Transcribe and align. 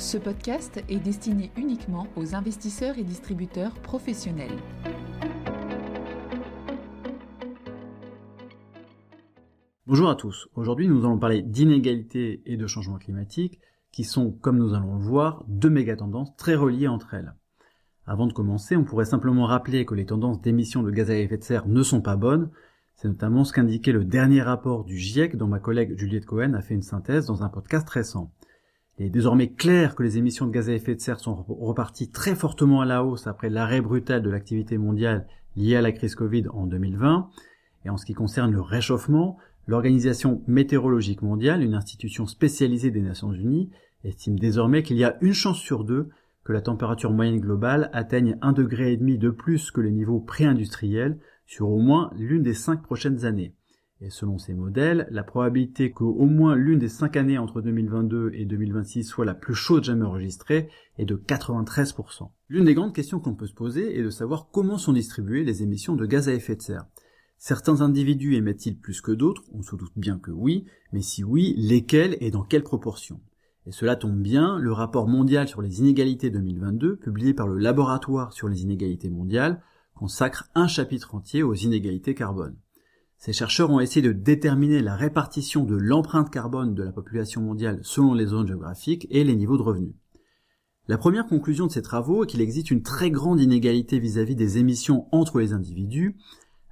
Ce 0.00 0.16
podcast 0.16 0.82
est 0.88 0.98
destiné 0.98 1.52
uniquement 1.58 2.06
aux 2.16 2.34
investisseurs 2.34 2.96
et 2.96 3.04
distributeurs 3.04 3.74
professionnels. 3.74 4.56
Bonjour 9.86 10.08
à 10.08 10.14
tous. 10.14 10.48
Aujourd'hui, 10.54 10.88
nous 10.88 11.04
allons 11.04 11.18
parler 11.18 11.42
d'inégalité 11.42 12.40
et 12.46 12.56
de 12.56 12.66
changement 12.66 12.96
climatique, 12.96 13.60
qui 13.92 14.04
sont, 14.04 14.30
comme 14.32 14.56
nous 14.56 14.72
allons 14.72 14.96
le 14.96 15.04
voir, 15.04 15.44
deux 15.48 15.68
méga-tendances 15.68 16.34
très 16.34 16.54
reliées 16.54 16.88
entre 16.88 17.12
elles. 17.12 17.34
Avant 18.06 18.26
de 18.26 18.32
commencer, 18.32 18.76
on 18.76 18.84
pourrait 18.84 19.04
simplement 19.04 19.44
rappeler 19.44 19.84
que 19.84 19.94
les 19.94 20.06
tendances 20.06 20.40
d'émissions 20.40 20.82
de 20.82 20.90
gaz 20.90 21.10
à 21.10 21.18
effet 21.18 21.36
de 21.36 21.44
serre 21.44 21.68
ne 21.68 21.82
sont 21.82 22.00
pas 22.00 22.16
bonnes. 22.16 22.50
C'est 22.94 23.08
notamment 23.08 23.44
ce 23.44 23.52
qu'indiquait 23.52 23.92
le 23.92 24.06
dernier 24.06 24.40
rapport 24.40 24.84
du 24.84 24.96
GIEC 24.96 25.36
dont 25.36 25.46
ma 25.46 25.60
collègue 25.60 25.98
Juliette 25.98 26.24
Cohen 26.24 26.54
a 26.54 26.62
fait 26.62 26.74
une 26.74 26.82
synthèse 26.82 27.26
dans 27.26 27.42
un 27.42 27.50
podcast 27.50 27.88
récent. 27.90 28.32
Il 29.00 29.06
est 29.06 29.08
désormais 29.08 29.48
clair 29.48 29.94
que 29.94 30.02
les 30.02 30.18
émissions 30.18 30.46
de 30.46 30.52
gaz 30.52 30.68
à 30.68 30.74
effet 30.74 30.94
de 30.94 31.00
serre 31.00 31.20
sont 31.20 31.34
reparties 31.48 32.10
très 32.10 32.34
fortement 32.34 32.82
à 32.82 32.84
la 32.84 33.02
hausse 33.02 33.26
après 33.26 33.48
l'arrêt 33.48 33.80
brutal 33.80 34.20
de 34.20 34.28
l'activité 34.28 34.76
mondiale 34.76 35.26
liée 35.56 35.76
à 35.76 35.80
la 35.80 35.90
crise 35.90 36.14
Covid 36.14 36.48
en 36.52 36.66
2020. 36.66 37.30
Et 37.86 37.88
en 37.88 37.96
ce 37.96 38.04
qui 38.04 38.12
concerne 38.12 38.52
le 38.52 38.60
réchauffement, 38.60 39.38
l'Organisation 39.66 40.42
météorologique 40.46 41.22
mondiale, 41.22 41.62
une 41.62 41.72
institution 41.72 42.26
spécialisée 42.26 42.90
des 42.90 43.00
Nations 43.00 43.32
Unies, 43.32 43.70
estime 44.04 44.38
désormais 44.38 44.82
qu'il 44.82 44.98
y 44.98 45.04
a 45.04 45.16
une 45.22 45.32
chance 45.32 45.60
sur 45.60 45.84
deux 45.84 46.10
que 46.44 46.52
la 46.52 46.60
température 46.60 47.10
moyenne 47.10 47.40
globale 47.40 47.88
atteigne 47.94 48.36
un 48.42 48.52
degré 48.52 48.92
et 48.92 48.98
demi 48.98 49.16
de 49.16 49.30
plus 49.30 49.70
que 49.70 49.80
les 49.80 49.92
niveaux 49.92 50.20
pré-industriels 50.20 51.18
sur 51.46 51.70
au 51.70 51.78
moins 51.78 52.10
l'une 52.18 52.42
des 52.42 52.52
cinq 52.52 52.82
prochaines 52.82 53.24
années. 53.24 53.54
Et 54.02 54.08
selon 54.08 54.38
ces 54.38 54.54
modèles, 54.54 55.06
la 55.10 55.22
probabilité 55.22 55.90
qu'au 55.90 56.24
moins 56.24 56.56
l'une 56.56 56.78
des 56.78 56.88
cinq 56.88 57.16
années 57.16 57.36
entre 57.36 57.60
2022 57.60 58.30
et 58.32 58.46
2026 58.46 59.04
soit 59.04 59.26
la 59.26 59.34
plus 59.34 59.54
chaude 59.54 59.84
jamais 59.84 60.06
enregistrée 60.06 60.70
est 60.96 61.04
de 61.04 61.16
93%. 61.16 62.30
L'une 62.48 62.64
des 62.64 62.72
grandes 62.72 62.94
questions 62.94 63.20
qu'on 63.20 63.34
peut 63.34 63.46
se 63.46 63.52
poser 63.52 63.98
est 63.98 64.02
de 64.02 64.08
savoir 64.08 64.48
comment 64.50 64.78
sont 64.78 64.94
distribuées 64.94 65.44
les 65.44 65.62
émissions 65.62 65.96
de 65.96 66.06
gaz 66.06 66.30
à 66.30 66.32
effet 66.32 66.56
de 66.56 66.62
serre. 66.62 66.86
Certains 67.36 67.82
individus 67.82 68.36
émettent-ils 68.36 68.78
plus 68.78 69.02
que 69.02 69.12
d'autres? 69.12 69.44
On 69.52 69.62
se 69.62 69.76
doute 69.76 69.92
bien 69.96 70.18
que 70.18 70.30
oui, 70.30 70.64
mais 70.92 71.02
si 71.02 71.22
oui, 71.22 71.54
lesquels 71.58 72.16
et 72.20 72.30
dans 72.30 72.42
quelle 72.42 72.62
proportion 72.62 73.20
Et 73.66 73.72
cela 73.72 73.96
tombe 73.96 74.20
bien, 74.20 74.58
le 74.58 74.72
rapport 74.72 75.08
mondial 75.08 75.46
sur 75.46 75.60
les 75.60 75.80
inégalités 75.80 76.30
2022, 76.30 76.96
publié 76.96 77.34
par 77.34 77.48
le 77.48 77.58
Laboratoire 77.58 78.32
sur 78.32 78.48
les 78.48 78.62
inégalités 78.62 79.10
mondiales, 79.10 79.62
consacre 79.94 80.48
un 80.54 80.68
chapitre 80.68 81.14
entier 81.14 81.42
aux 81.42 81.54
inégalités 81.54 82.14
carbone. 82.14 82.56
Ces 83.20 83.34
chercheurs 83.34 83.68
ont 83.68 83.80
essayé 83.80 84.00
de 84.00 84.12
déterminer 84.12 84.80
la 84.80 84.96
répartition 84.96 85.64
de 85.64 85.76
l'empreinte 85.76 86.30
carbone 86.30 86.74
de 86.74 86.82
la 86.82 86.90
population 86.90 87.42
mondiale 87.42 87.78
selon 87.82 88.14
les 88.14 88.24
zones 88.24 88.46
géographiques 88.46 89.06
et 89.10 89.24
les 89.24 89.36
niveaux 89.36 89.58
de 89.58 89.62
revenus. 89.62 89.92
La 90.88 90.96
première 90.96 91.26
conclusion 91.26 91.66
de 91.66 91.70
ces 91.70 91.82
travaux 91.82 92.24
est 92.24 92.26
qu'il 92.26 92.40
existe 92.40 92.70
une 92.70 92.82
très 92.82 93.10
grande 93.10 93.38
inégalité 93.38 93.98
vis-à-vis 93.98 94.36
des 94.36 94.56
émissions 94.56 95.06
entre 95.12 95.38
les 95.38 95.52
individus. 95.52 96.16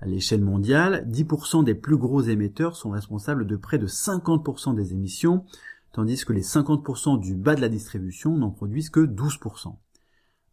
À 0.00 0.06
l'échelle 0.06 0.40
mondiale, 0.40 1.06
10% 1.10 1.64
des 1.64 1.74
plus 1.74 1.98
gros 1.98 2.22
émetteurs 2.22 2.76
sont 2.76 2.90
responsables 2.90 3.46
de 3.46 3.56
près 3.56 3.76
de 3.76 3.86
50% 3.86 4.74
des 4.74 4.94
émissions, 4.94 5.44
tandis 5.92 6.24
que 6.24 6.32
les 6.32 6.42
50% 6.42 7.20
du 7.20 7.34
bas 7.34 7.56
de 7.56 7.60
la 7.60 7.68
distribution 7.68 8.34
n'en 8.34 8.50
produisent 8.50 8.88
que 8.88 9.00
12%. 9.00 9.76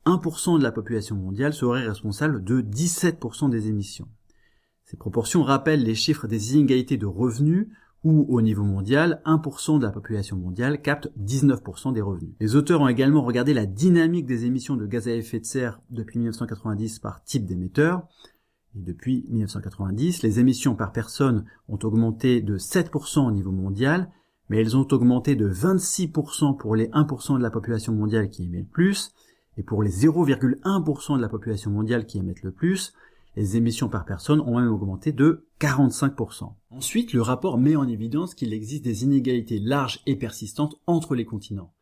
1% 0.06 0.58
de 0.60 0.64
la 0.64 0.74
population 0.74 1.16
mondiale 1.16 1.54
serait 1.54 1.88
responsable 1.88 2.44
de 2.44 2.60
17% 2.60 3.50
des 3.50 3.70
émissions. 3.70 4.10
Ces 4.86 4.98
proportions 4.98 5.42
rappellent 5.42 5.84
les 5.84 5.96
chiffres 5.96 6.28
des 6.28 6.54
inégalités 6.56 6.98
de 6.98 7.08
revenus 7.08 7.68
où, 8.04 8.28
au 8.30 8.40
niveau 8.42 8.64
mondial, 8.64 9.20
1% 9.26 9.80
de 9.80 9.84
la 9.84 9.92
population 9.92 10.38
mondiale 10.38 10.80
capte 10.80 11.12
19% 11.20 11.92
des 11.92 12.02
revenus. 12.02 12.36
Les 12.40 12.56
auteurs 12.56 12.82
ont 12.82 12.88
également 12.88 13.24
regardé 13.24 13.56
la 13.56 13.66
dynamique 13.66 14.28
des 14.28 14.46
émissions 14.46 14.76
de 14.76 14.86
gaz 14.86 15.08
à 15.08 15.16
effet 15.16 15.40
de 15.40 15.46
serre 15.46 15.82
depuis 15.90 16.20
1990 16.20 17.00
par 17.00 17.24
type 17.24 17.48
d'émetteur. 17.48 18.08
Et 18.76 18.82
depuis 18.82 19.26
1990, 19.30 20.22
les 20.22 20.40
émissions 20.40 20.76
par 20.76 20.92
personne 20.92 21.46
ont 21.68 21.80
augmenté 21.82 22.42
de 22.42 22.60
7% 22.60 23.28
au 23.28 23.32
niveau 23.32 23.52
mondial, 23.52 24.12
mais 24.50 24.62
elles 24.62 24.78
ont 24.78 24.88
augmenté 24.92 25.36
de 25.36 25.50
26% 25.50 26.58
pour 26.58 26.76
les 26.76 26.90
1% 26.90 27.38
de 27.40 27.42
la 27.42 27.50
population 27.50 27.92
mondiale 27.92 28.30
qui 28.30 28.44
émet 28.44 28.60
le 28.60 28.68
plus, 28.68 29.14
et 29.58 29.64
pour 29.64 29.82
les 29.82 29.90
0,1% 29.90 31.18
de 31.18 31.22
la 31.22 31.30
population 31.30 31.72
mondiale 31.72 32.06
qui 32.06 32.20
émettent 32.20 32.44
le 32.44 32.52
plus, 32.52 32.94
les 33.36 33.58
émissions 33.58 33.90
par 33.90 34.06
personne 34.06 34.40
ont 34.42 34.60
même 34.60 34.72
augmenté 34.72 35.12
de 35.12 35.48
45%. 35.60 36.54
Ensuite, 36.70 37.14
le 37.14 37.22
rapport 37.22 37.58
met 37.58 37.76
en 37.76 37.88
évidence 37.88 38.34
qu'il 38.34 38.54
existe 38.54 38.84
des 38.84 39.04
inégalités 39.04 39.60
larges 39.60 40.02
et 40.06 40.16
persistantes 40.16 40.76
entre 40.88 41.16
les 41.16 41.26
continents. 41.26 41.74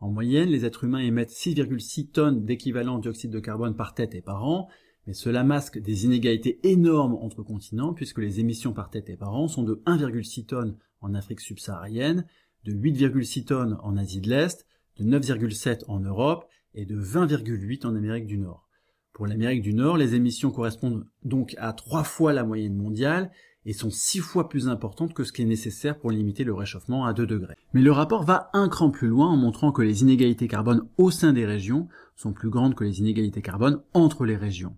En 0.00 0.10
moyenne, 0.10 0.48
les 0.48 0.64
êtres 0.64 0.84
humains 0.84 0.98
émettent 0.98 1.30
6,6 1.30 2.10
tonnes 2.10 2.44
d'équivalent 2.44 2.98
dioxyde 2.98 3.30
de 3.30 3.40
carbone 3.40 3.76
par 3.76 3.94
tête 3.94 4.14
et 4.14 4.22
par 4.22 4.44
an, 4.44 4.68
mais 5.06 5.14
cela 5.14 5.44
masque 5.44 5.80
des 5.80 6.04
inégalités 6.04 6.60
énormes 6.64 7.14
entre 7.14 7.42
continents 7.42 7.92
puisque 7.92 8.18
les 8.18 8.40
émissions 8.40 8.72
par 8.72 8.90
tête 8.90 9.10
et 9.10 9.16
par 9.16 9.34
an 9.34 9.48
sont 9.48 9.62
de 9.62 9.82
1,6 9.86 10.46
tonnes 10.46 10.76
en 11.00 11.14
Afrique 11.14 11.40
subsaharienne, 11.40 12.26
de 12.64 12.72
8,6 12.72 13.44
tonnes 13.44 13.78
en 13.82 13.96
Asie 13.96 14.20
de 14.20 14.30
l'Est, 14.30 14.66
de 14.98 15.04
9,7 15.04 15.84
en 15.88 16.00
Europe 16.00 16.46
et 16.74 16.86
de 16.86 16.96
20,8 16.96 17.86
en 17.86 17.94
Amérique 17.94 18.26
du 18.26 18.38
Nord. 18.38 18.68
Pour 19.12 19.26
l'Amérique 19.26 19.62
du 19.62 19.74
Nord, 19.74 19.98
les 19.98 20.14
émissions 20.14 20.50
correspondent 20.50 21.06
donc 21.22 21.54
à 21.58 21.72
trois 21.74 22.02
fois 22.02 22.32
la 22.32 22.44
moyenne 22.44 22.76
mondiale 22.76 23.30
et 23.66 23.72
sont 23.72 23.90
six 23.90 24.20
fois 24.20 24.48
plus 24.48 24.68
importantes 24.68 25.14
que 25.14 25.22
ce 25.22 25.32
qui 25.32 25.42
est 25.42 25.46
nécessaire 25.46 25.98
pour 25.98 26.10
limiter 26.10 26.44
le 26.44 26.54
réchauffement 26.54 27.04
à 27.04 27.12
2 27.12 27.26
degrés. 27.26 27.54
Mais 27.74 27.82
le 27.82 27.92
rapport 27.92 28.24
va 28.24 28.50
un 28.54 28.68
cran 28.68 28.90
plus 28.90 29.08
loin 29.08 29.28
en 29.28 29.36
montrant 29.36 29.70
que 29.70 29.82
les 29.82 30.02
inégalités 30.02 30.48
carbone 30.48 30.88
au 30.96 31.10
sein 31.10 31.32
des 31.32 31.46
régions 31.46 31.88
sont 32.16 32.32
plus 32.32 32.50
grandes 32.50 32.74
que 32.74 32.84
les 32.84 33.00
inégalités 33.00 33.42
carbone 33.42 33.82
entre 33.92 34.24
les 34.24 34.36
régions. 34.36 34.76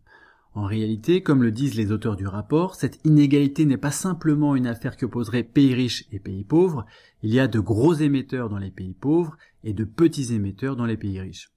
En 0.56 0.65
réalité, 0.65 1.23
comme 1.23 1.43
le 1.43 1.50
disent 1.50 1.75
les 1.75 1.91
auteurs 1.91 2.15
du 2.15 2.27
rapport, 2.27 2.77
cette 2.77 3.00
inégalité 3.05 3.65
n'est 3.65 3.77
pas 3.77 3.91
simplement 3.91 4.55
une 4.55 4.69
affaire 4.69 4.97
qui 4.97 5.05
opposerait 5.05 5.43
pays 5.43 5.75
riches 5.75 6.06
et 6.12 6.21
pays 6.21 6.44
pauvres, 6.44 6.87
il 7.23 7.33
y 7.34 7.41
a 7.41 7.49
de 7.49 7.59
gros 7.59 7.94
émetteurs 7.94 8.49
dans 8.49 8.59
les 8.59 8.71
pays 8.71 8.94
pauvres 8.94 9.37
et 9.65 9.73
de 9.73 9.84
petits 9.84 10.33
émetteurs 10.33 10.77
dans 10.77 10.87
les 10.87 10.97
pays 10.97 11.21
riches. 11.21 11.54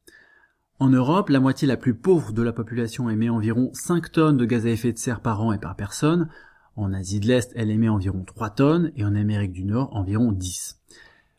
En 0.80 0.90
Europe, 0.90 1.30
la 1.30 1.40
moitié 1.40 1.68
la 1.68 1.76
plus 1.76 1.96
pauvre 1.96 2.34
de 2.34 2.44
la 2.44 2.54
population 2.54 3.10
émet 3.10 3.30
environ 3.30 3.72
5 3.74 4.12
tonnes 4.12 4.38
de 4.38 4.46
gaz 4.46 4.68
à 4.68 4.70
effet 4.70 4.94
de 4.94 5.00
serre 5.00 5.22
par 5.22 5.42
an 5.42 5.52
et 5.52 5.58
par 5.58 5.76
personne. 5.76 6.30
En 6.76 6.94
Asie 6.94 7.20
de 7.20 7.26
l'Est, 7.26 7.52
elle 7.56 7.72
émet 7.72 7.90
environ 7.90 8.24
3 8.24 8.52
tonnes 8.52 8.92
et 8.96 9.04
en 9.04 9.16
Amérique 9.16 9.54
du 9.54 9.66
Nord 9.66 9.90
environ 9.96 10.32
10. 10.32 10.80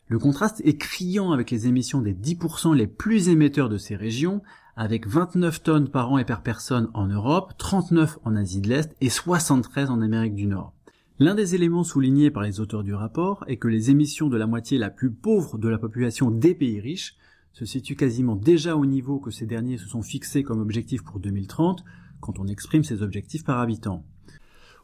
Le 0.07 0.19
contraste 0.19 0.61
est 0.65 0.75
criant 0.75 1.31
avec 1.31 1.51
les 1.51 1.67
émissions 1.67 2.01
des 2.01 2.13
10% 2.13 2.75
les 2.75 2.87
plus 2.87 3.29
émetteurs 3.29 3.69
de 3.69 3.77
ces 3.77 3.95
régions, 3.95 4.41
avec 4.75 5.07
29 5.07 5.63
tonnes 5.63 5.89
par 5.89 6.11
an 6.11 6.17
et 6.17 6.25
par 6.25 6.43
personne 6.43 6.89
en 6.93 7.07
Europe, 7.07 7.53
39 7.57 8.19
en 8.25 8.35
Asie 8.35 8.59
de 8.59 8.67
l'Est 8.67 8.93
et 8.99 9.09
73 9.09 9.89
en 9.89 10.01
Amérique 10.01 10.35
du 10.35 10.47
Nord. 10.47 10.73
L'un 11.17 11.35
des 11.35 11.55
éléments 11.55 11.85
soulignés 11.85 12.29
par 12.29 12.43
les 12.43 12.59
auteurs 12.59 12.83
du 12.83 12.93
rapport 12.93 13.45
est 13.47 13.57
que 13.57 13.69
les 13.69 13.89
émissions 13.89 14.27
de 14.27 14.37
la 14.37 14.47
moitié 14.47 14.77
la 14.77 14.89
plus 14.89 15.11
pauvre 15.11 15.57
de 15.57 15.69
la 15.69 15.77
population 15.77 16.29
des 16.29 16.55
pays 16.55 16.81
riches 16.81 17.15
se 17.53 17.65
situe 17.65 17.95
quasiment 17.95 18.35
déjà 18.35 18.75
au 18.75 18.85
niveau 18.85 19.19
que 19.19 19.31
ces 19.31 19.45
derniers 19.45 19.77
se 19.77 19.87
sont 19.87 20.01
fixés 20.01 20.43
comme 20.43 20.61
objectif 20.61 21.03
pour 21.03 21.19
2030 21.19 21.83
quand 22.21 22.39
on 22.39 22.47
exprime 22.47 22.83
ces 22.83 23.01
objectifs 23.01 23.43
par 23.43 23.59
habitant. 23.59 24.05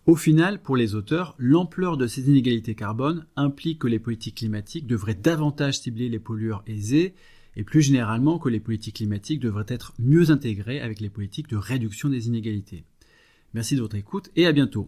Au 0.06 0.16
final, 0.16 0.62
pour 0.62 0.76
les 0.76 0.94
auteurs, 0.94 1.36
l'ampleur 1.40 1.98
de 1.98 2.06
ces 2.06 2.30
inégalités 2.30 2.76
carbone 2.76 3.26
implique 3.36 3.80
que 3.80 3.88
les 3.88 4.00
politiques 4.00 4.36
climatiques 4.36 4.86
devraient 4.86 5.16
davantage 5.16 5.80
cibler 5.80 6.10
les 6.10 6.20
pollueurs 6.20 6.64
aisés 6.68 7.16
et 7.56 7.64
plus 7.64 7.82
généralement 7.82 8.38
que 8.38 8.50
les 8.50 8.60
politiques 8.60 8.98
climatiques 8.98 9.40
devraient 9.40 9.66
être 9.68 9.94
mieux 9.98 10.30
intégrées 10.30 10.80
avec 10.80 11.00
les 11.00 11.10
politiques 11.10 11.50
de 11.50 11.58
réduction 11.58 12.10
des 12.10 12.28
inégalités. 12.28 12.84
Merci 13.54 13.76
de 13.76 13.82
votre 13.82 13.96
écoute 13.96 14.30
et 14.36 14.46
à 14.46 14.52
bientôt. 14.52 14.88